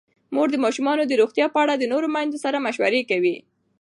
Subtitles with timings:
[0.33, 3.35] مور د ماشومانو د روغتیا په اړه د نورو میندو سره مشوره کوي.